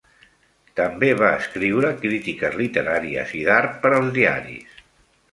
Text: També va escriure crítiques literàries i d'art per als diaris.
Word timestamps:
També 0.77 1.09
va 1.17 1.27
escriure 1.41 1.91
crítiques 2.05 2.57
literàries 2.61 3.35
i 3.41 3.43
d'art 3.49 3.77
per 3.85 3.93
als 3.99 4.09
diaris. 4.17 4.81